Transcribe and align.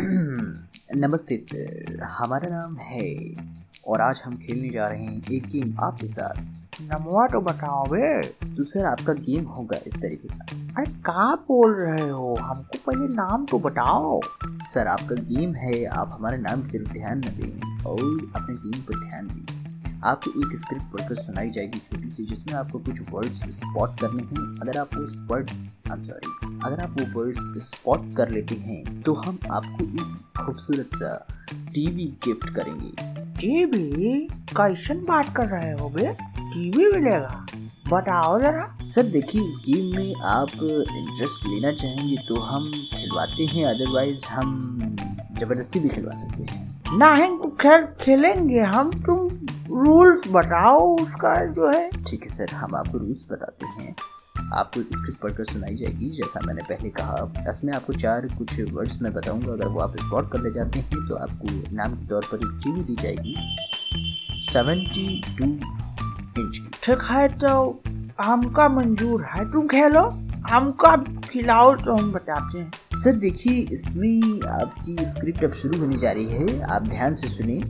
नमस्ते 0.96 1.36
सर 1.36 2.02
हमारा 2.02 2.48
नाम 2.48 2.76
है 2.76 3.34
और 3.88 4.00
आज 4.00 4.22
हम 4.24 4.36
खेलने 4.36 4.68
जा 4.68 4.88
रहे 4.88 5.04
हैं 5.04 5.22
एक 5.32 5.46
गेम 5.46 5.76
आपके 5.80 6.06
साथ। 6.06 6.34
नमवा 6.82 7.26
तो 7.26 7.40
बताओ 7.40 7.84
बे 7.86 8.22
तो 8.56 8.64
सर 8.64 8.84
आपका 8.84 9.12
गेम 9.12 9.44
होगा 9.44 9.78
इस 9.86 9.94
तरीके 9.94 10.28
का। 10.28 10.46
अरे 10.76 10.92
कहाँ 10.92 11.36
बोल 11.36 11.74
रहे 11.74 12.08
हो? 12.08 12.36
हमको 12.40 12.78
पहले 12.86 13.14
नाम 13.14 13.46
तो 13.46 13.58
बताओ। 13.58 14.20
सर 14.46 14.86
आपका 14.86 15.14
गेम 15.14 15.54
है 15.54 15.84
आप 15.84 16.10
हमारे 16.12 16.38
नाम 16.38 16.62
की 16.62 16.78
तरफ़ 16.78 16.92
ध्यान 16.92 17.18
न 17.18 17.20
दें 17.20 17.84
और 17.84 18.32
अपने 18.36 18.54
गेम 18.54 18.82
पर 18.82 19.08
ध्यान 19.08 19.26
दें। 19.26 19.59
आपको 20.04 20.30
एक 20.40 20.58
स्क्रिप्ट 20.58 20.92
पढ़कर 20.92 21.14
सुनाई 21.14 21.50
जाएगी 21.50 21.78
छोटी 21.78 22.10
सी 22.10 22.24
जिसमें 22.24 22.54
आपको 22.54 22.78
कुछ 22.78 23.00
वर्ड्स 23.10 23.42
स्पॉट 23.56 24.00
करने 24.00 24.22
हैं। 24.22 24.60
अगर 24.60 24.78
आप 24.78 24.94
उस 24.96 25.16
वर्ड 25.30 25.50
सॉरी 25.88 26.58
अगर 26.64 26.80
आप 26.80 26.96
वो 27.00 27.06
वर्ड्स 27.14 27.52
स्पॉट 27.64 28.00
कर 28.16 28.30
लेते 28.30 28.54
हैं 28.56 29.02
तो 29.02 29.14
हम 29.14 29.38
आपको 29.50 29.84
एक 29.84 30.38
खूबसूरत 30.38 30.88
सा 30.92 31.14
टीवी 31.74 32.06
गिफ्ट 32.24 32.50
करेंगे। 32.54 32.92
टीवी 33.40 34.28
कैसन 34.50 35.04
बात 35.08 35.34
कर 35.36 35.46
रहे 35.46 35.72
हो 35.72 35.88
बे? 35.88 36.06
टीवी 36.38 36.90
मिलेगा। 36.92 37.46
बताओ 37.88 38.38
जरा। 38.40 38.64
सर 38.86 39.02
देखिए 39.12 39.44
इस 39.44 39.58
गेम 39.66 39.94
में 39.96 40.14
आप 40.24 40.50
इंटरेस्ट 40.54 41.46
लेना 41.46 41.72
चाहेंगे 41.72 42.16
तो 42.28 42.40
हम 42.40 42.70
खिलवाते 42.94 43.44
हैं 43.52 43.64
अदरवाइज़ 43.66 44.26
हम 44.26 44.96
ज़बरदस्ती 45.40 45.80
भी 45.80 45.88
खिलवा 45.88 46.14
सकते 46.16 46.44
हैं। 46.44 46.68
नहीं 46.98 47.28
तो 47.38 47.48
खेल 47.60 47.84
खेलेंगे 48.00 48.60
हम 48.60 48.90
तुम 49.02 49.28
रूल्स 49.72 50.22
बताओ 50.28 50.86
उसका 50.96 51.34
जो 51.46 51.68
है। 51.70 51.90
ठीक 52.06 52.24
है 52.24 52.34
सर 52.34 52.54
हम 52.54 52.74
आपको 52.76 52.98
रूल्स 52.98 53.26
बताते 53.30 53.66
हैं। 53.66 53.94
आपको 54.54 54.80
स्क्रिप्ट 54.80 55.20
पढ़कर 55.20 55.44
सुनाई 55.44 55.74
जाएगी। 55.76 56.08
जैसा 56.10 56.40
मैंने 56.40 56.62
पहले 56.68 56.88
कहा 56.90 57.50
इसमें 57.50 57.72
आपको 57.72 57.92
चार 57.94 58.26
कुछ 58.38 58.60
वर्ड्स 58.72 59.00
मैं 59.02 59.12
बताऊँगा। 59.14 59.52
अगर 59.52 59.68
वो 59.68 59.80
आप 59.80 59.96
स्पॉट 59.96 60.30
कर 60.32 60.42
ले 60.42 60.50
जाते 60.52 60.78
हैं 60.78 61.06
तो 61.08 61.16
आपको 61.16 61.76
नाम 61.76 61.94
के 61.94 62.06
तौर 62.08 62.26
पर 62.32 62.36
एक 62.38 62.58
टीवी 62.64 62.82
दी 62.84 62.96
जाएगी। 63.02 63.34
सेवेंटी 64.42 65.22
टू 65.38 65.44
इंच 65.44 66.60
ठीक 66.82 67.02
है 67.10 67.28
तो 67.38 67.82
हमका 68.20 68.68
मंजूर 68.68 69.24
है। 69.24 69.44
तुम 69.52 69.66
खेलो। 69.68 70.08
हमका 70.50 70.96
खिलाओ 71.24 71.74
तो 71.76 71.96
हम 71.96 72.10
बताते 72.12 72.58
हैं। 72.58 72.98
सर 72.98 73.16
देखिए 73.16 73.60
इसमें 73.72 74.48
आपकी 74.50 74.96
स्क्रिप्ट 75.06 75.44
अब 75.44 75.52
शुरू 75.52 75.78
होने 75.80 75.96
जा 75.96 76.12
रही 76.12 76.26
है। 76.26 76.60
आप 76.66 76.88
ध्यान 76.88 77.14
से 77.14 77.28
सुने। 77.28 77.60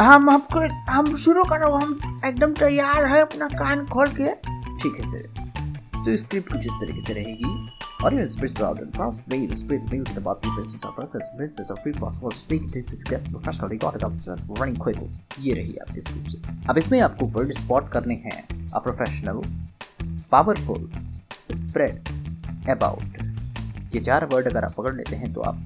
हम 0.00 0.28
आपको 0.30 0.60
हम 0.90 1.16
शुरू 1.16 1.42
करो 1.44 1.70
हम 1.70 2.20
एकदम 2.24 2.52
तैयार 2.54 3.04
है 3.06 3.20
अपना 3.20 3.46
कान 3.50 3.84
खोल 3.86 4.08
के 4.10 4.34
ठीक 4.74 4.98
है 4.98 5.06
सर 5.06 5.46
तो 5.96 6.16
स्क्रिप्ट 6.16 6.52
कुछ 6.52 6.66
इस 6.66 6.72
तरीके 6.80 7.00
से 7.00 7.12
रहेगी 7.12 8.04
और 8.04 8.14
ये 8.14 8.26
स्पेस 8.26 8.54
ड्राउड 8.54 8.80
एंड 8.80 8.92
प्रॉफ 8.92 9.22
मे 9.30 9.38
द 9.46 9.54
स्पेस 9.54 9.80
मे 9.92 9.98
उसके 10.00 10.20
बाद 10.20 10.40
भी 10.44 10.50
presence 10.50 10.84
of 10.84 10.94
presence 10.94 11.22
of 11.22 11.36
presence 11.36 11.70
of 11.70 11.80
people 11.84 12.20
for 12.20 12.32
speak 12.34 12.70
this 12.70 12.92
is 12.94 13.04
get 13.10 13.28
professional 13.30 13.68
record 13.68 14.04
of 14.04 14.14
sir 14.18 14.46
running 14.60 14.76
quick 14.76 15.40
ये 15.40 15.54
रही 15.54 15.76
आपकी 15.78 16.00
स्क्रिप्ट 16.00 16.68
अब 16.70 16.78
इसमें 16.78 17.00
आपको 17.00 17.26
वर्ड 17.32 17.52
स्पॉट 17.54 17.90
करने 17.92 18.14
हैं 18.24 18.42
a 18.70 18.78
professional 18.78 19.42
powerful 20.30 20.88
spread 21.56 22.08
about 22.70 23.18
ये 23.94 24.00
चार 24.00 24.28
वर्ड 24.32 24.46
अगर 24.46 24.64
आप 24.64 24.72
पकड़ 24.72 24.94
लेते 24.94 25.16
हैं 25.16 25.32
तो 25.32 25.40
आप 25.40 25.62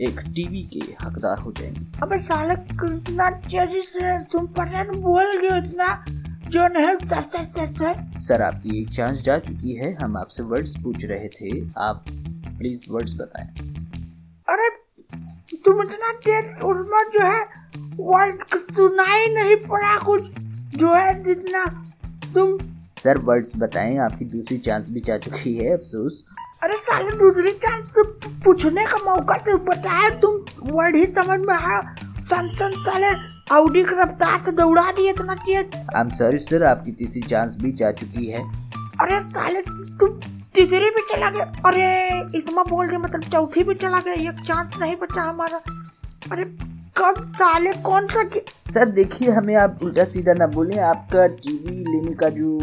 एक 0.00 0.20
टीवी 0.34 0.62
के 0.64 0.80
हकदार 1.02 1.38
हो 1.38 1.52
जाएँगे। 1.52 1.86
अबे 2.02 2.18
साले 2.18 2.54
कितना 2.54 3.30
तेज़ी 3.30 3.82
से 3.82 4.18
तुम 4.24 4.46
पढ़ने 4.46 4.82
बोल 4.98 5.36
गए 5.36 5.58
इतना। 5.58 6.04
जो 6.48 6.66
नहीं 6.68 7.08
सच 7.08 7.32
सच 7.32 7.48
सच 7.48 7.78
सच 7.78 8.20
सर 8.20 8.42
आपकी 8.42 8.80
एक 8.82 8.90
चांस 8.90 9.20
जा 9.20 9.38
चुकी 9.38 9.72
है। 9.72 9.92
हम 9.94 10.16
आपसे 10.16 10.42
वर्ड्स 10.42 10.74
पूछ 10.82 11.04
रहे 11.04 11.28
थे। 11.28 11.50
आप 11.78 12.04
प्लीज़ 12.58 12.86
वर्ड्स 12.90 13.14
बताएँ। 13.14 13.48
अरे 14.48 14.68
तुम 15.64 15.82
इतना 15.82 16.12
तेज 16.26 16.62
उसमें 16.62 17.04
जो 17.12 17.26
है 17.26 17.42
वर्ड 18.00 18.44
सुनाई 18.72 19.26
नहीं 19.26 19.56
पड़ा 19.56 19.96
कुछ। 19.98 20.22
जो 20.76 20.94
है 20.94 21.22
जितना 21.24 21.64
तुम 22.34 22.58
सर 22.92 23.18
वर्ड्स 23.18 23.52
बताएँ। 23.56 23.96
आपकी 23.96 24.24
दूसरी 24.24 24.58
चांस 24.58 24.88
भी 24.90 25.00
जा 25.00 25.18
चुकी 25.18 25.56
है 25.56 25.72
अफसोस। 25.76 26.24
साले 26.88 27.16
दूसरी 27.18 27.50
चांस 27.64 27.88
तो 27.94 28.04
पूछने 28.44 28.84
का 28.86 28.98
मौका 29.04 29.36
तो 29.46 29.56
बताया 29.64 30.08
तुम। 30.20 30.36
वर्ड 30.72 30.96
ही 30.96 31.04
समझ 31.14 31.38
में 31.40 31.54
आया। 31.54 31.80
सन 32.30 32.50
सन 32.54 32.72
साले 32.84 33.10
आउडी 33.54 33.82
की 33.84 33.94
रफ्तार 34.00 34.42
से 34.44 34.52
दौड़ा 34.52 34.90
दिए 34.92 35.10
इतना 35.10 35.34
तेज। 35.36 35.74
आई 35.74 36.00
एम 36.00 36.08
सॉरी 36.16 36.38
सर 36.38 36.64
आपकी 36.66 36.92
तीसरी 36.92 37.22
चांस 37.22 37.56
भी 37.60 37.72
जा 37.72 37.90
चुकी 38.00 38.26
है। 38.26 38.42
अरे 39.00 39.20
साले 39.20 39.62
तुम 39.62 40.18
तीसरी 40.54 40.90
भी 40.90 41.02
चला 41.10 41.30
गया 41.30 41.44
अरे 41.66 41.86
इसमें 42.38 42.64
बोल 42.68 42.88
दे 42.88 42.96
मतलब 42.98 43.22
चौथी 43.32 43.62
भी 43.64 43.74
चला 43.74 43.98
गया 43.98 44.14
एक 44.30 44.40
चांस 44.46 44.78
नहीं 44.80 44.96
बचा 45.02 45.22
हमारा। 45.22 45.60
अरे 46.32 46.44
कब 46.98 47.32
साले 47.36 47.72
कौन 47.82 48.06
सा 48.06 48.22
सर 48.72 48.90
देखिए 48.92 49.30
हमें 49.32 49.54
आप 49.56 49.78
उल्टा 49.82 50.04
सीधा 50.04 50.32
ना 50.34 50.46
बोलें। 50.54 50.78
आपका 50.84 51.26
टीवी 51.36 51.76
लेने 51.84 52.14
का 52.20 52.28
जो 52.30 52.58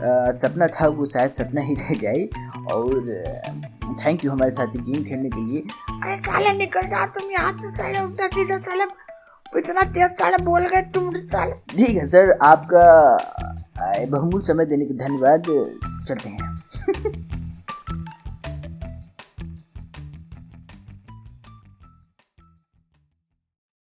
अ, 0.00 0.30
सपना 0.30 0.66
था 0.66 0.86
वो 0.88 1.06
शायद 1.06 1.30
सपना 1.30 1.60
ही 1.60 1.74
रह 1.74 1.94
जाए। 1.94 2.24
और 2.72 3.08
थैंक 4.00 4.24
यू 4.24 4.30
हमारे 4.30 4.50
साथ 4.50 4.66
गेम 4.66 5.02
खेलने 5.04 5.28
के 5.28 5.44
लिए। 5.46 5.60
अरे 6.02 6.16
साले 6.16 6.52
निकल 6.58 6.86
जाओ 6.88 7.06
तुम 7.06 7.30
यहाँ 7.30 7.52
से 7.52 7.70
साले 7.70 8.00
उल्टा 8.00 8.26
सीधा 8.26 8.58
साले। 8.58 8.84
इतना 9.58 9.82
तेज 9.82 10.10
साले 10.10 10.36
बोल 10.44 10.66
गए 10.66 10.82
तुम 10.94 11.12
साले। 11.14 11.52
ठीक 11.76 11.96
है 11.96 12.06
सर 12.06 12.38
आपका 12.42 12.84
बहुमूल्य 14.10 14.46
समय 14.46 14.64
देने 14.64 14.84
के 14.84 14.94
धन्यवाद। 14.94 15.42
चलते 16.06 16.28
हैं। 16.28 16.49